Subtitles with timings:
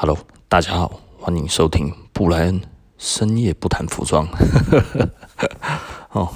[0.00, 0.16] Hello，
[0.48, 2.60] 大家好，欢迎收听布莱恩
[2.98, 4.28] 深夜不谈服装。
[6.12, 6.28] 哦，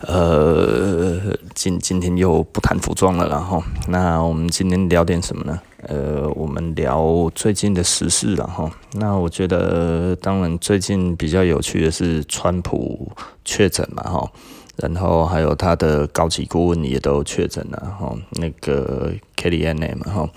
[0.00, 5.60] 呃，今今天又不谈服装了，然后，那我们今天聊点什么呢？
[5.82, 13.12] 呃，我们聊最近的时事，然后，那我觉得，当然最近比较有趣的是川普
[13.44, 14.32] 确诊嘛，哈，
[14.76, 20.30] 然后还有他的高级顾问也都确诊了，哈，那个 Kellyanne 嘛，哈，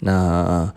[0.00, 0.74] 那。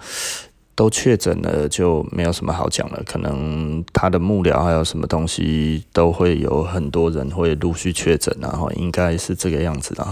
[0.77, 3.01] 都确诊了，就没有什么好讲了。
[3.03, 10.07] 可能他的幕僚还有什么东西，都会有很多人会陆续确诊，然后应该是这个样子的。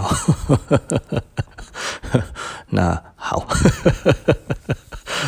[2.68, 3.46] 那好。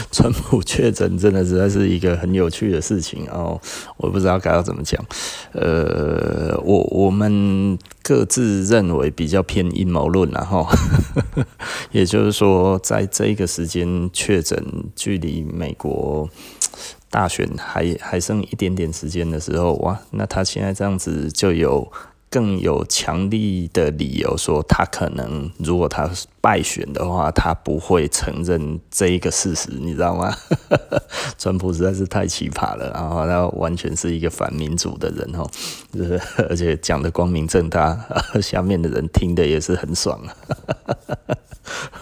[0.12, 3.60] 川普确诊真的实在是一个很有趣的事情哦，
[3.96, 5.04] 我不知道该要怎么讲。
[5.52, 10.66] 呃，我我们各自认为比较偏阴谋论，然后，
[11.92, 14.62] 也就是说，在这个时间确诊，
[14.94, 16.28] 距离美国
[17.10, 21.90] 大选还还剩一点点时间的时候，哇，那他现在这样子就有。
[22.30, 30.34] 更有强力的理由说，他可能如果他败选的话，他不会承认这一个事实，你知道吗？
[31.38, 35.48] 川普实在是太奇葩了，然后他完全是一个反民主的人哦，
[36.48, 37.98] 而且讲的光明正大，
[38.42, 40.20] 下面的人听的也是很爽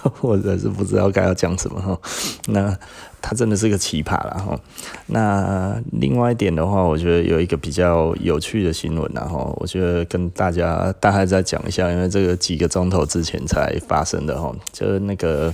[0.07, 1.99] 啊，或者是不知道该要讲什么哈，
[2.47, 2.77] 那。
[3.23, 4.61] 他真的是个奇葩了哈。
[5.07, 15.53] 那另外一点的话，我觉得有一个比较有趣的新闻，然后我觉得跟大家大概再讲一下，因为这个几个钟头之前才发生的哈，就是那个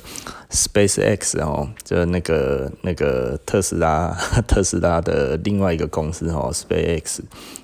[0.50, 4.14] SpaceX 哦，就是那个那个特斯拉
[4.46, 7.20] 特斯拉的另外一个公司哈，SpaceX。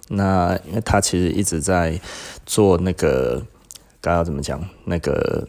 [0.08, 2.00] 那因为他其实一直在
[2.47, 3.42] 做那个
[4.00, 5.47] 该要怎么讲，那个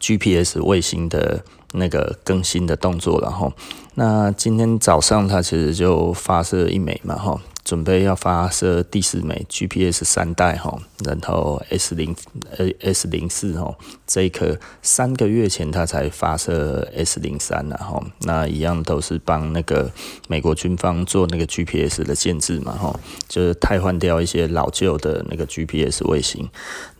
[0.00, 1.42] GPS 卫星的。
[1.72, 3.52] 那个更新的动作，然后，
[3.96, 12.16] 那今天早上他其实就发射一枚嘛，哈，准备要发射第四枚 GPS 三代，哈，然后 S 零
[12.56, 19.90] 呃 S 零四，哈，这一颗三个月前他才发射 S 零三，然后，那一样都是帮那个
[20.28, 26.48] 美国军方做那个 GPS 的建置嘛，哈，就是汰换掉一些老旧的那个 GPS 卫星，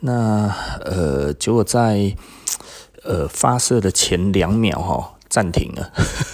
[0.01, 0.53] 那
[0.85, 2.15] 呃，结果在。
[3.07, 5.91] 呃，发射的前两秒哈暂停了，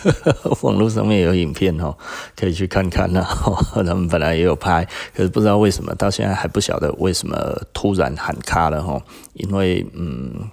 [0.62, 1.96] 网络上面有影片哈，
[2.36, 3.24] 可以去看看呐。
[3.74, 7.36] 他们本来也有拍，可是不知道为什么到现在还不晓得为什么
[7.74, 9.02] 突然喊卡了哈。
[9.34, 10.50] 因为嗯，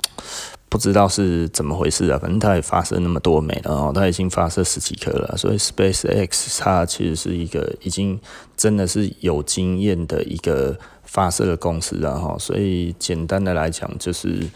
[0.69, 2.19] 不知道是怎么回事啊。
[2.19, 5.37] 反正它也发射那么多枚了哦，它已经发射十几颗了。
[5.37, 8.19] 所以 SpaceX 它其实是一个已经
[8.57, 12.37] 真的是有经验的一个发射的公司了哈。
[12.39, 14.49] 所以简单的来讲就是。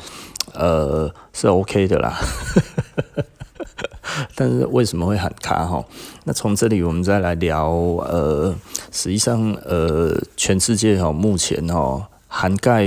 [0.55, 2.19] 呃，是 OK 的啦，
[4.37, 5.85] 但是为什么会喊卡哈？
[6.25, 8.55] 那从这里我们再来聊，呃，
[8.91, 12.85] 实际上，呃，全世界哈，目前哈，涵盖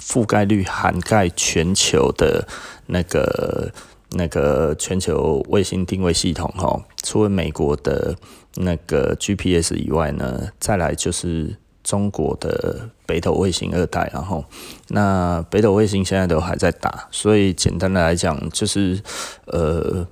[0.00, 2.48] 覆盖率涵盖全球的
[2.86, 3.70] 那个
[4.10, 8.16] 那个全球卫星定位系统哈，除了美国的
[8.56, 11.56] 那个 GPS 以外呢，再来就是。
[11.84, 14.42] 中国的北斗卫星二代，然后
[14.88, 18.98] 那北斗卫星现在都还在打，所以简单的来讲就是，
[19.44, 20.06] 呃，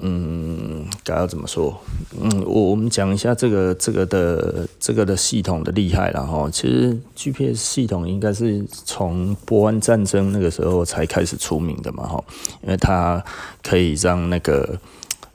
[0.00, 1.72] 嗯，该要怎么说？
[2.20, 12.24] 嗯，我我们讲一下这个这个的这个的系统的厉害，然后其实 GPS 系统应该是从波湾战争那个时候才开始出名的嘛，哈，
[12.62, 13.24] 因为它
[13.62, 14.76] 可以让那个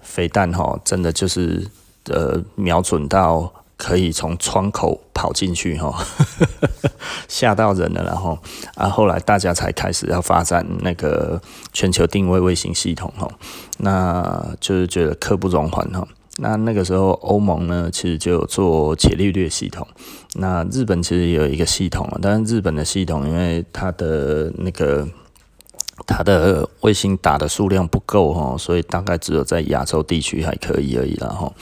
[0.02, 1.66] 飞弹哈，真的就是
[2.10, 3.52] 呃瞄准到。
[3.80, 6.06] 可以从窗口跑进去哈，
[7.30, 8.38] 吓到人了，然后
[8.76, 11.42] 啊，后来大家才开始要发展那个
[11.72, 13.26] 全球定位卫星系统哈，
[13.78, 16.06] 那就是觉得刻不容缓哈。
[16.40, 19.88] 那那个时候欧盟呢，其实就有做伽利略系统，
[20.36, 25.08] 那日本其实也有一个系统，但是日本的系统因为它的那个
[26.06, 31.54] 它的卫星打的数量不够哈，所以大概只有在亚洲地区还可以而已了哈。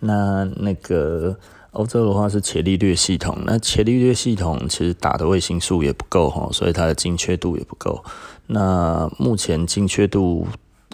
[0.00, 1.36] 那那个。
[1.78, 8.02] 欧洲的话是伽利略系统，那伽利略系统其实打的卫星数也不够哈，所以它的精确度也不够。
[8.48, 10.44] 那目前精确度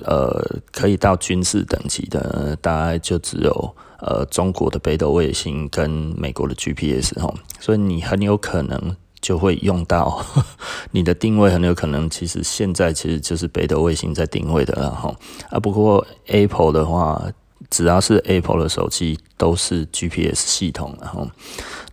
[0.03, 5.89] 呃可以到军事等级的，大概就只有呃中国的北斗卫星跟
[6.19, 10.23] 美国的 GPS 哈，所以你很有可能就会用到
[10.93, 15.17] 你的定位，很有可能其实现在其实就是北斗卫星在定位的了哈。
[15.49, 17.25] 啊，不过 Apple 的话。
[17.71, 21.29] 只要是 Apple 的手机都是 GPS 系统，然后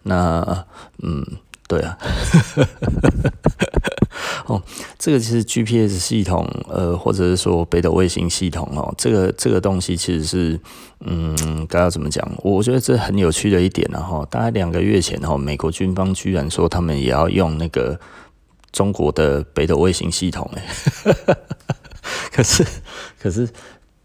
[0.04, 0.66] 那
[1.02, 1.26] 嗯，
[1.68, 1.98] 对啊。
[4.48, 4.62] 哦，
[4.98, 10.60] 这个其实 GPS 系统，呃，或者是说北斗卫星系统哦，这个这个东西其实是，
[11.02, 12.28] 嗯，该要怎么讲？
[12.40, 17.98] 我觉得这很有趣的一点，然后大概两个月前哈，美国军方居然说他们也要用那个
[18.72, 20.66] 中国的北斗卫星系统， 哎，
[22.32, 22.66] 可是
[23.22, 23.48] 可是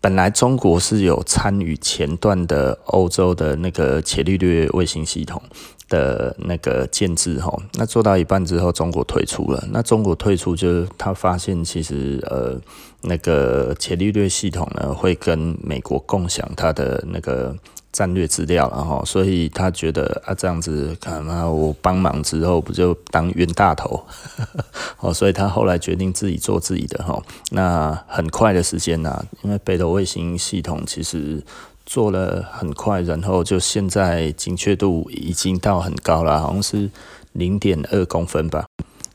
[0.06, 5.42] 本来中国是有参与前段的欧洲的那个伽利略卫星系统。
[5.88, 9.64] 的那个建制哈，那做到一半之后，中国退出了。
[9.70, 12.60] 那中国退出，就是他发现其实呃，
[13.02, 17.54] 那个伽利略系统呢，会跟美国共享它的那个
[17.96, 24.04] 战略资料，然后所以他觉得啊，这样子看啊，我帮忙之后不就当冤大头？
[25.00, 27.22] 哦，所以他后来决定自己做自己的哈。
[27.52, 31.42] 那很快的时间呐，因为北斗卫星系统其实。
[31.88, 36.90] 做了很快，然后就现在精确度已经到很高了，好像是
[37.30, 38.66] 零点二公分吧，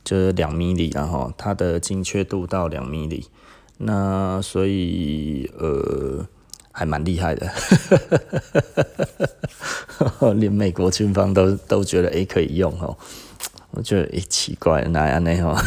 [0.05, 3.27] 就是两米里，然后它的精确度到两米里，
[3.79, 6.25] 那所以呃
[6.71, 7.51] 还蛮厉害的，
[10.35, 12.97] 连美国军方都都觉得诶可以用哦。
[13.73, 15.33] 我觉得诶奇怪，哪样呢？
[15.41, 15.63] 哈，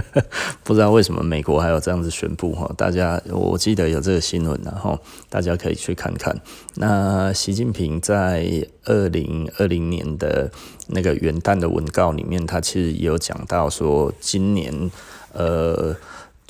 [0.64, 2.72] 不知道为什么美国还有这样子宣布哈。
[2.78, 6.34] 大家我记得有这个新闻，然后大家可以去看看。
[6.76, 10.50] 那习近平在二零二零年的
[10.88, 14.90] 那个元旦的文告里面，他其实也有讲到说，今年
[15.34, 15.94] 呃。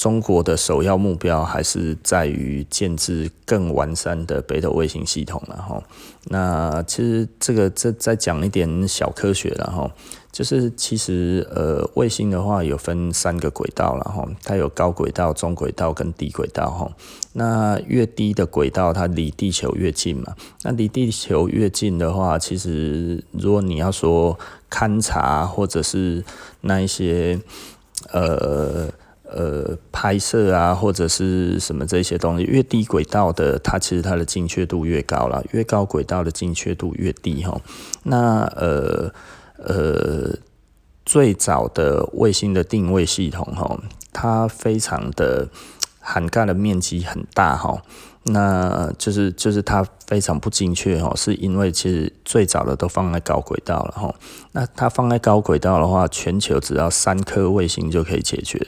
[0.02, 5.80] 中国的首要目标还是在于建置更完善的北斗卫星系统，然后，
[6.24, 9.88] 那其实这个这再讲一点小科学，然后
[10.32, 16.90] 就是其实呃卫星的话有分三个轨道，然后它有高轨道、中轨道跟低轨道，哈，
[17.34, 20.34] 那越低的轨道它离地球越近嘛，
[20.64, 24.36] 那离地球越近的话，其实如果你要说
[24.68, 26.24] 勘察或者是
[26.62, 27.38] 那一些
[28.10, 28.90] 呃。
[29.34, 37.60] 呃，拍摄啊，或者是什么这些东西，越低轨道的，它其实它的精确度越高了；越高轨道的精确度越低哈。
[38.02, 39.10] 那呃
[39.56, 40.36] 呃，
[41.04, 43.80] 最早的卫星的定位系统哈，
[44.12, 45.48] 它非常的
[45.98, 47.82] 涵盖的面积很大哈。
[48.24, 54.14] 那就是就是它非常不精确哈，是因为其实最早的都放在高轨道了哈。
[54.52, 58.64] 那它放在高轨道的话，全球只要三颗卫星就可以解决。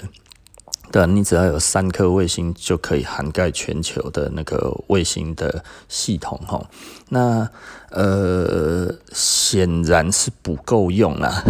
[0.95, 6.65] 对，你只要有三颗卫星就可以涵盖全球的那个卫星的系统哈。
[7.09, 7.49] 那
[7.91, 11.43] 呃，显然是不够用啦。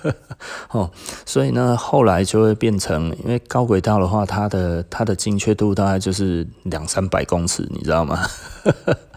[0.72, 0.90] 哦，
[1.26, 8.26] 所以呢，后来就会变成，因为高轨道的话，它的它的精确度大概就是两三百公尺，你知道吗？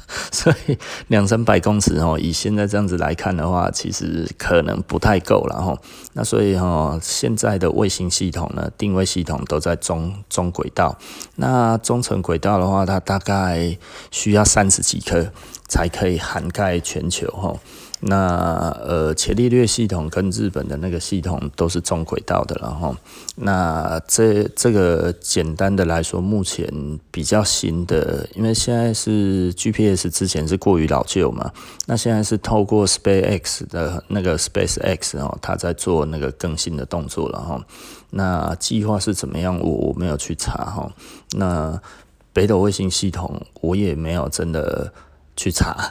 [0.32, 0.78] 所以
[1.08, 5.78] 两三百公尺哦，以现在这样子来看的话，其实可能不太够了吼。
[6.14, 10.98] 那所以哈，现在的卫星系统呢，定位系统都在中中轨道。
[11.36, 13.78] 那中层轨道的话，它大概
[14.12, 15.32] 需要三十几颗
[15.68, 17.60] 才可以涵盖全球吼。
[18.06, 22.94] 那呃，伽利略系统跟日本的那个系统都是中轨道的，然后
[23.36, 26.68] 那这这个简单的来说，目前
[27.12, 31.50] 比较新的，因为现在是 GPS 之前是过于老旧嘛，
[31.86, 37.66] 那现在是透过 SpaceX 的那个 SpaceX 哦，他在做那个更新的动作了哈。
[38.10, 39.58] 那计划是怎么样？
[39.60, 40.92] 我我没有去查哈。
[41.32, 41.82] 那
[42.34, 44.92] 北斗卫星系统我也没有真的
[45.38, 45.90] 去查。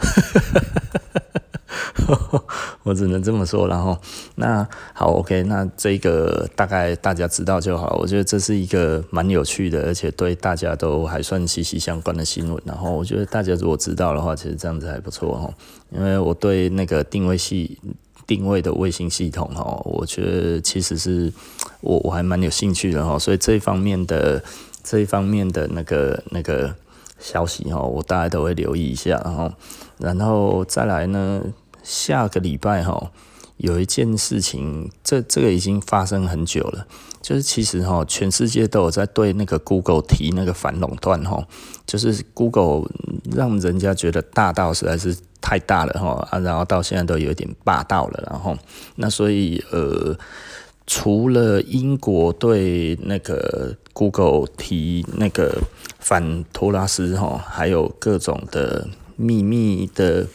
[2.83, 3.97] 我只能这么说，然后
[4.37, 7.97] 那好，OK，那这个大概大家知道就好。
[8.01, 12.63] 我觉得这是一个蛮有趣的，而且对大家都还算息息相关的新闻。
[12.65, 15.53] 然后我觉得大家如果知道的话，其实这样子还不错哈。
[15.91, 17.79] 因为我对那个定位系
[18.27, 21.33] 定位的卫星系统哦，我觉得其实是
[21.81, 23.19] 我我还蛮有兴趣的哈。
[23.19, 24.43] 所以这一方面的
[24.83, 26.75] 这一方面的那个那个
[27.19, 29.21] 消息哈，我大家都会留意一下。
[29.25, 29.53] 然后
[29.99, 31.43] 然后再来呢？
[31.83, 33.11] 下个礼拜哈，
[33.57, 36.87] 有一件事情，这这个已经发生很久了，
[37.21, 41.47] 就是其实哈，全世界都有在对那个 Google 提那个反垄断哈，
[41.87, 42.89] 就是 Google
[43.31, 48.57] 让人家觉得大到实在是太大了哈啊，然后到现在都有点霸道了，然后
[48.97, 50.17] 那所以呃，
[50.87, 55.63] 除了英国对那个 Google 提那个
[55.99, 60.27] 反托拉斯哈，还有各种的秘密的。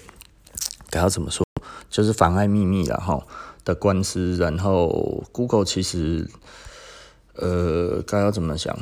[0.89, 1.45] 该要怎么说？
[1.89, 3.21] 就是妨碍秘密了哈
[3.63, 6.29] 的官司，然后 Google 其实，
[7.35, 8.77] 呃，该要怎么讲？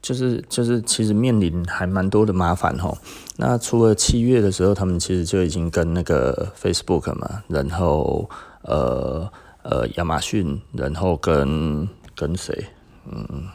[0.00, 2.96] 就是就是其实面临还蛮多的麻烦哈。
[3.36, 8.28] 那除了七月的时候，他们其实就已经跟那个 Facebook 嘛，然后
[8.62, 9.30] 呃
[9.62, 12.66] 呃亚马逊，然后跟跟谁？
[13.10, 13.48] 嗯，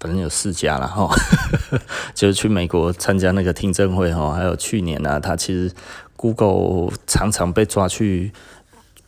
[0.00, 1.14] 反正有四家了哈，
[2.14, 5.70] 就是去美国参加那个听证会哈，还有去年呢、啊，他其实
[6.18, 8.32] Google 常常被抓去。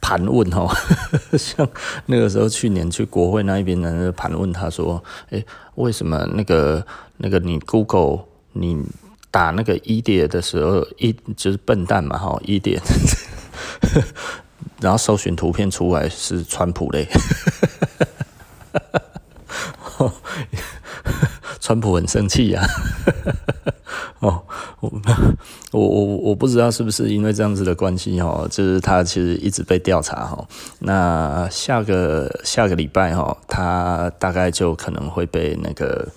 [0.03, 0.67] 盘问哦，
[1.37, 1.69] 像
[2.07, 6.87] 那个时候去年去国会那一边的盘问，他说：“诶、为什么那个
[7.19, 8.21] 那个你 Google
[8.55, 8.83] 你
[9.31, 12.81] 打那个一点的时候，一就是笨蛋嘛哈一点
[14.81, 17.07] 然后搜寻图片出来是川普嘞。
[21.61, 22.67] ”川普很生气呀。
[25.73, 30.47] 我我我不知道是不是因为这样子的关系哈，就是他其实一直被调查哈。
[30.81, 36.09] 那下个下个礼拜哈，他大概就可能会被那个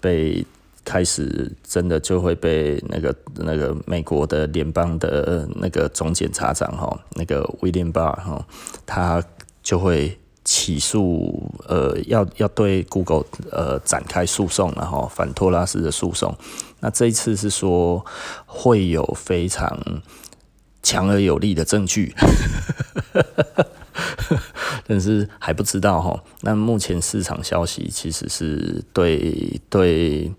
[0.00, 0.46] 被
[0.84, 8.46] 开始真的就会被那个那个美国的联邦的那个总检察长哈，那个 William Barr 哈，
[8.86, 9.22] 他
[9.62, 10.18] 就会。
[10.50, 16.34] 起诉，呃，要要对 Google 呃展开诉讼，然后反托拉斯的诉讼。
[16.80, 18.02] 那这一次是说
[18.46, 19.78] 会有非常
[20.82, 22.14] 强而有力的证据，
[24.88, 26.24] 但是还不知道哈。
[26.40, 30.32] 那目前市场消息其实是对对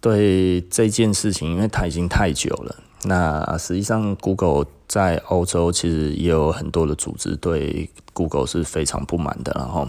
[0.00, 2.76] 对这件事情，因为它已经太久了。
[3.06, 7.90] 那实际上 Google 在欧洲其实也有很多的组织对。
[8.16, 9.86] Google 是非常不满的，然后，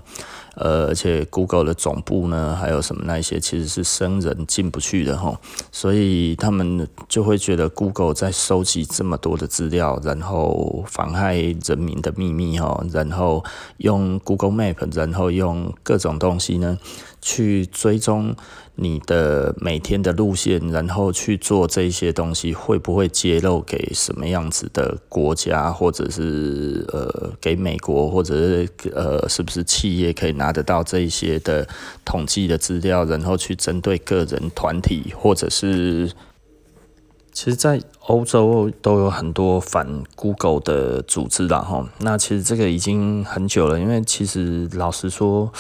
[0.56, 5.40] 呃，而且 Google 的总部呢，还有什么那些，其实是生人进不去的哈，
[5.72, 13.42] 所以他们就会觉得 Google 在收集这么多的资料，然后妨害人民的秘密哈，然后
[13.78, 16.78] 用 Google Map，然后用各种东西呢
[17.22, 18.36] 去追踪。
[18.78, 31.68] 你的每天的路线，然后去做这些东西，会不会揭露给什么样子的国家，或者是呃给美国，或者是呃是不是企业可以拿得到这一些的
[32.06, 36.12] 统计的资料，然后去针对个人、团体，或者是。
[37.34, 39.86] 其实，在欧洲都有很多反
[40.16, 41.86] Google 的组织啦，哈。
[42.00, 45.52] 那其实这个已经很久了，因为其实老实说，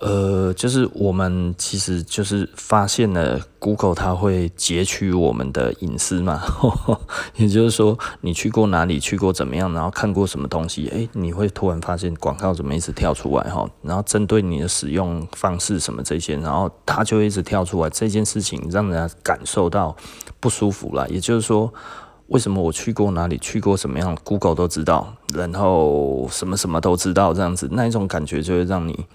[0.00, 6.42] 呃，就是我们其实就是发现了 Google 它会截取我们的隐私嘛，
[7.36, 19.96] 也就是说，你去过哪里，去过怎么样，然后看过什么东西，诶，你会突然发现广告怎么一直跳出来，哈，然后针对你的使用方式什么这些，然后它就一直跳出来，这件事情让人家感受到
[20.40, 21.08] 不舒服了。
[21.08, 21.72] 也就是说，
[22.28, 29.06] 为什么我去过哪里，去过什么样，Google 都知道，然后什么什么都知道，这样子那一种感觉就会让你，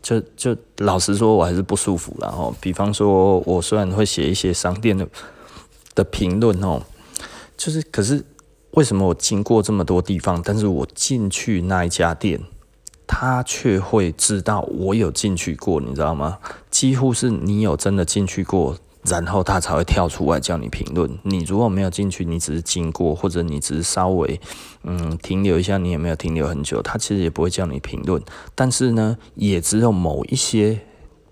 [0.00, 2.16] 就就老实说，我还是不舒服。
[2.20, 5.08] 然后，比方说，我虽然会写一些商店的
[5.96, 6.80] 的评论哦，
[7.56, 8.24] 就是可是
[8.72, 12.40] 为什么我经过这么多地方，但是我进去那一家店，
[13.08, 16.38] 他却会知道我有进去过，你知道吗？
[16.70, 18.76] 几乎是你有真的进去过。
[19.04, 21.10] 然后他才会跳出来叫你评论。
[21.22, 24.40] 你如果没有进去，你只是经过，或者你只是稍微
[24.84, 28.22] 嗯停留一下，你也没有停留很久，他其实也不会叫你评论。
[28.54, 30.80] 但是呢，也只有某一些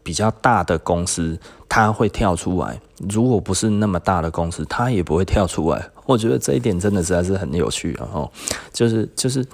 [0.02, 2.80] 比较大的公司，他会跳出来。
[3.08, 5.90] 如果不是那么大的公司，他也不会跳出来。
[6.06, 8.30] 我觉得这一点真的实在是很有趣，然后
[8.72, 9.46] 就是就是。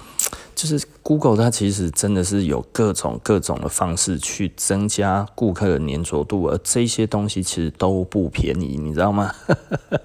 [0.56, 9.30] 就是 Google，它其实真的是有各种各种的方式去增加顾客的粘着度，而这些东西其实都不便宜，你知道吗？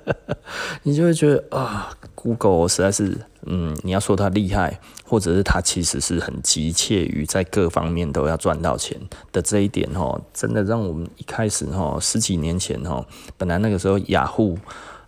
[0.84, 9.00] 你就会觉得啊，Google 实在是，嗯，你要说它厉害，或者是它其实是很急切于在各方面都要赚到钱
[9.32, 13.06] 的这一点，哈，真的让我们一开始，哈，十几年前，哈，
[13.38, 14.60] 本来那个时候雅虎。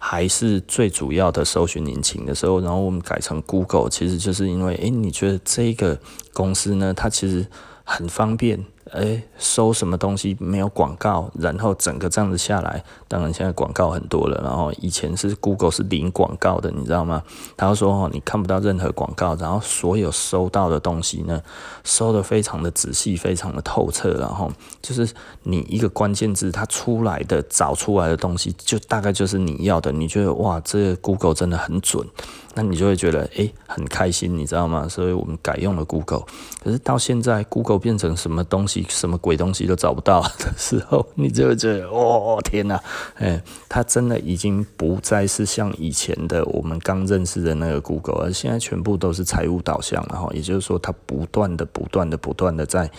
[0.05, 5.97] 还是最主要的搜寻引擎的时候，然后我们改成 Google，其实就是因为，诶，你觉得这个
[6.33, 7.47] 公司呢，它其实
[7.85, 8.65] 很方便。
[8.93, 14.39] 诶，搜什么东西没有广告，然后整个这样子下来，当然现在广告很多了。
[14.43, 17.23] 然后以前是 Google 是零广告的，你知道吗？
[17.57, 21.41] 他说哦，你看不到任何广告，然后所有搜到的东西呢，
[21.83, 24.11] 搜得非常的仔细，非常的透彻。
[24.13, 29.91] 然后就是你一个关键字，它出来的找出来的东西，就大概就是你要的。
[29.91, 32.07] 你觉得哇，这个 Google 真的很准。
[32.55, 34.87] 那你就会觉得诶、很开心，你知道吗？
[34.87, 36.23] 所以我们改用了 Google。
[36.63, 42.79] 可是到现在 Google 变成什么东西，什么鬼东西都找不到 的时候，你就会觉得哦天哪！
[43.15, 52.89] 诶，它真的已经不再是像以前的我们刚认识的那个 Google，而现在全部都是财务导向，了哈也就是说，它不断的、不断的、不断的在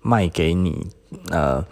[0.00, 0.86] 卖给你，
[1.30, 1.62] 呃，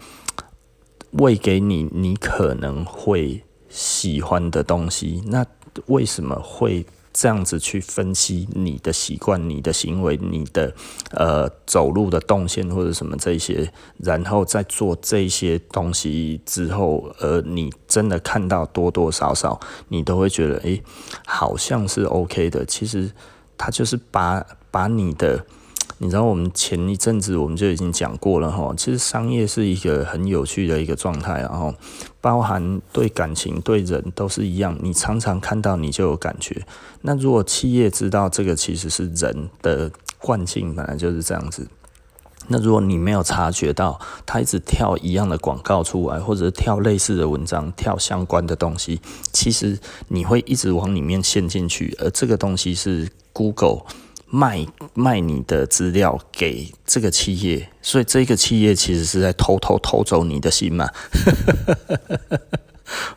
[1.13, 5.23] 喂给你你可能会喜欢的东西。
[5.25, 5.43] 那
[5.87, 6.85] 为什么会？
[7.13, 10.73] 这样子去分析你的习惯、你的行为、你的
[11.11, 20.81] 呃走路的动线或者什么这些，然后再做这些东西之后，呃，你真的看到多多少少，你都会觉得，诶，
[21.25, 22.65] 好像是 OK 的。
[22.65, 23.11] 其实
[23.57, 25.45] 他就是把把你的。
[25.99, 31.73] 你知道我们前一阵子我们就已经讲过了哈，其实商业是一个很有趣的一个状态，然后
[32.19, 34.75] 包含对感情、对人都是一样。
[34.81, 36.65] 你常常看到你就有感觉。
[37.01, 41.67] 那如果企业知道这个其实是人的惯性，本来就是这样子。
[42.47, 48.99] 那如果你没有察觉到，他一直跳一样的广告出来，或者是跳类似的文章、跳相关的东西，
[49.31, 51.95] 其实你会一直往里面陷进去。
[51.99, 53.83] 而这个东西是 Google。
[54.31, 60.89] 卖卖你的资料给这个企业，所以这个企业其实是在偷偷偷走你的心嘛。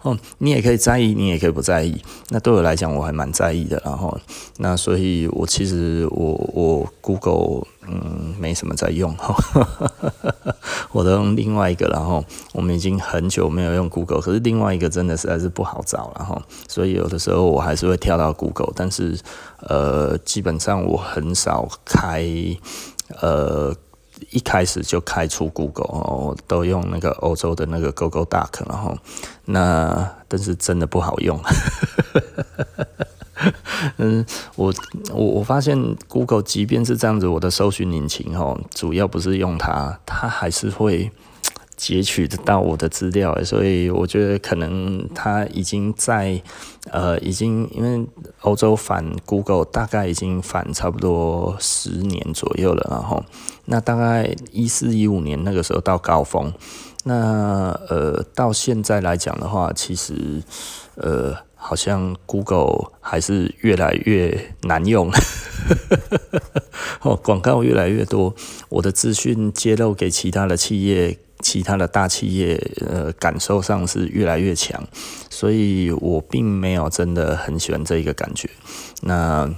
[0.02, 2.00] 哦，你也可以在意，你也可以不在意。
[2.30, 3.80] 那对我来讲，我还蛮在意的。
[3.84, 4.18] 然后，
[4.58, 9.14] 那所以我其实我我 Google 嗯没什么在用，
[10.92, 11.86] 我都用另外一个。
[11.88, 16.12] 然后我们已经很久没有用 Google，可是另外一个真的实在是不好找。
[16.16, 19.18] 然后，所以有的时候我还是会跳到 Google，但是
[19.60, 22.26] 呃，基本上我很少开
[23.20, 23.74] 呃。
[24.30, 28.96] 一开始就开出 Google 哦，都用那个欧洲的那个 Google Duck，然后
[29.44, 31.40] 那但是真的不好用。
[33.98, 34.24] 嗯，
[34.56, 34.72] 我
[35.12, 35.76] 我我发现
[36.08, 41.10] Google 即便是这样子，我的搜寻引擎哦，主要不是用它，它还是会。
[41.76, 46.40] 截取得到我的资料，所以我觉得可能他已经在
[46.90, 48.06] 呃，已经因为
[48.42, 53.24] 欧洲反 Google 大概已经反差不多十年左右了，然后
[53.64, 56.52] 那大概一四一五年那个时候到高峰，
[57.04, 60.42] 那呃到现在来讲的话，其实
[60.94, 65.10] 呃好像 Google 还是越来越难用，
[67.02, 68.34] 哦广告越来越多，
[68.68, 71.18] 我的资讯揭露给其他的企业。
[71.44, 72.56] 其他的大企业，
[72.88, 74.82] 呃，感受上是越来越强，
[75.28, 78.48] 所以我并没有真的很喜欢这一个感觉。
[79.02, 79.54] 那，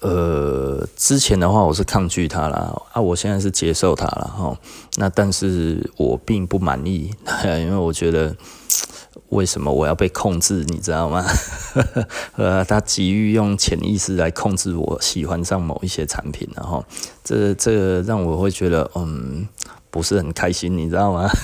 [0.00, 4.60] 呃，之前的话我是抗拒它啦，啊，我现在是接受它了哈。
[4.98, 7.10] 那但是我并不满意，
[7.42, 8.36] 因为我觉得
[9.30, 11.24] 为什么我要被控制，你知道吗？
[12.36, 16.84] 呃，他急于用潜意识来控制我喜欢上某一些产品，然后
[17.24, 19.48] 这这让我会觉得，嗯。
[19.94, 21.30] 不是很开心，你知道吗？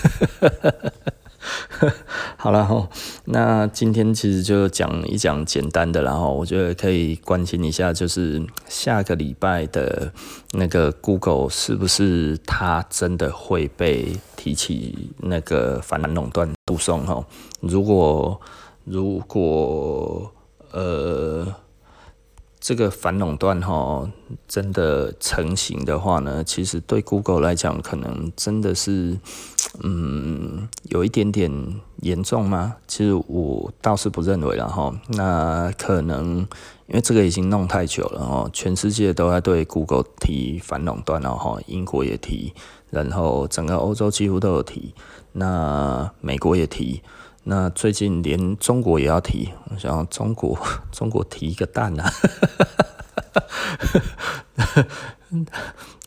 [2.37, 2.89] 好了齁，
[3.27, 10.13] 那今天其实就讲一讲简单的，然后我觉得可以关心一下，就是下个礼拜的
[10.55, 17.07] 那个 Google 是不是它真的会被提起那个反垄断诉讼？
[17.07, 17.25] 齁，
[17.61, 18.41] 如果
[18.85, 20.33] 如果
[20.73, 21.47] 呃。
[22.61, 24.07] 这个反垄断哈，
[24.47, 29.19] 真的成型的话呢，其实对 Google 来讲，可能真的是，
[29.83, 31.51] 嗯，有一点点
[32.03, 32.77] 严重吗？
[32.87, 34.95] 其实我倒是不认为了哈。
[35.09, 36.41] 那可能
[36.87, 42.53] 因为这个已经弄太久了哦，全世界都在对 Google 提反垄断了哈，英国也提，
[42.91, 44.95] 然后整个欧洲几乎都有提，
[45.33, 47.03] 那美国也提。
[47.45, 50.59] 那最近连中国也要提，我想中国
[50.93, 52.13] 中国提一个蛋啊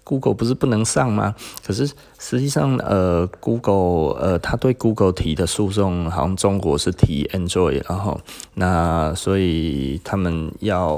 [0.04, 1.36] ！Google 不是不能上吗？
[1.66, 8.20] 可是实际上，呃，Google 呃，他对 Google 提的诉讼，好像中国是提 Android，然后
[8.54, 10.98] 那所以他们要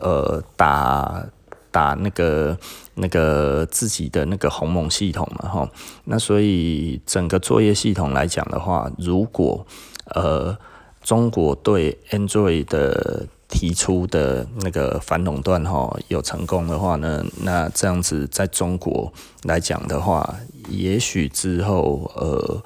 [0.00, 1.24] 呃打。
[1.70, 2.58] 打那个
[2.94, 5.70] 那个自己的那个鸿蒙系统嘛，哈，
[6.04, 9.66] 那所以整个作业系统来讲的话，如果
[10.14, 10.56] 呃
[11.02, 19.12] 中国对 Android 的提出的那个反垄断哈有成功的话呢，那这样子在中国
[19.44, 20.36] 来讲的话，
[20.68, 22.62] 也许之后呃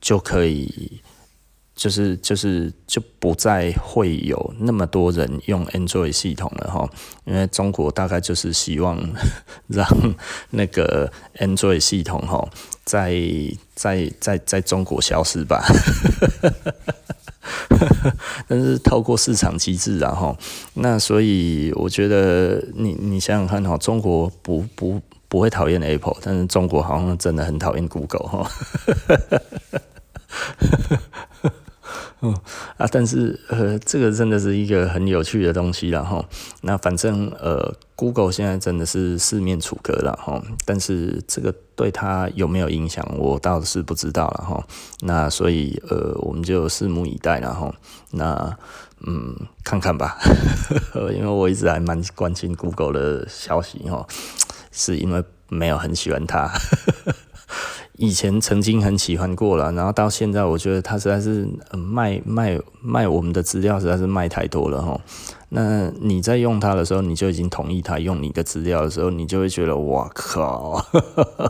[0.00, 1.00] 就可以。
[1.74, 6.88] 就是就是就不再会有那么多人用 Android 系统了哈，
[7.24, 8.98] 因为中国大概就是希望
[9.68, 9.86] 让
[10.50, 12.46] 那个 Android 系统哈
[12.84, 13.14] 在
[13.74, 15.64] 在在在中国消失吧。
[18.46, 20.36] 但是透过市场机制然后，
[20.74, 28.50] 那所以我觉得你你想想看哈，中国不不不会讨厌 Apple，但是中国好像真的很讨厌 Google 哈。
[32.24, 32.32] 嗯
[32.76, 36.24] 啊，但是呃，这个真的是一个很有趣的东西了哈。
[36.60, 40.40] 那反正呃，Google 现在真的是四面楚歌了哈。
[40.64, 44.64] 但是这个对它有没有影响，我倒是不知道了哈。
[45.00, 47.74] 那所以呃，我们就拭目以待了哈。
[48.12, 48.56] 那
[49.04, 50.16] 嗯，看看吧，
[51.12, 54.06] 因为我一直还蛮关心 Google 的消息哦，
[54.70, 56.48] 是因为没有很喜欢它。
[58.02, 65.00] 以前曾经很喜欢过了，然后到现在，我觉得他实在是卖卖卖我们的资料实在是卖太多了哈。
[65.54, 70.82] 那你在用它的时候，你就已经同意他用你的资料的时候，你就会觉得哇靠，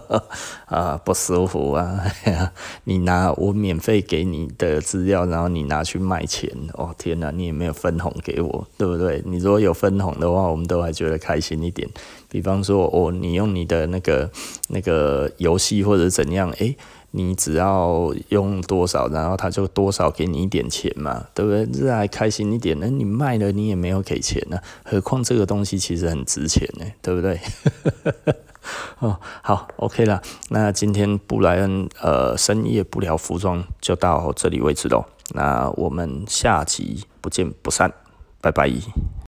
[0.67, 2.03] 啊不舒服啊！
[2.83, 9.23] 你拿我免费给你的资料，然后你拿去卖钱，哦天哪，你也没有分红给我，对不对？
[9.25, 11.89] 你如果有分红的话，我们都还觉得开心一点。
[12.29, 14.29] 比方说，哦，你用你的那个
[14.69, 16.77] 那个游戏或者怎样，诶，
[17.15, 21.67] 你只要用多少，然后他就多少给你一点钱嘛，对不对？
[21.67, 22.89] 这还开心一点呢。
[22.89, 27.39] 你卖了，你也没有给钱呢，何况这个东西其实很值钱呢，对不对？
[29.01, 30.23] 哦，好，OK 了。
[30.51, 35.05] 那今天布莱恩呃深夜不聊服装就到这里为止喽。
[35.35, 37.93] 那我们下集不见不散，
[38.41, 38.71] 拜拜。